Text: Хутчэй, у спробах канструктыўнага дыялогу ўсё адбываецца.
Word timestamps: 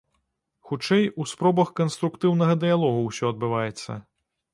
Хутчэй, 0.69 1.03
у 1.23 1.27
спробах 1.31 1.69
канструктыўнага 1.79 2.57
дыялогу 2.65 3.05
ўсё 3.09 3.25
адбываецца. 3.35 3.99